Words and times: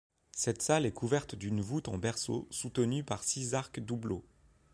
Cette 0.31 0.63
salle 0.63 0.87
est 0.87 0.91
couverte 0.93 1.35
d’une 1.35 1.61
voûte 1.61 1.87
en 1.87 1.99
berceau 1.99 2.47
soutenue 2.49 3.03
par 3.03 3.23
six 3.23 3.53
arcs-doubleaux. 3.53 4.25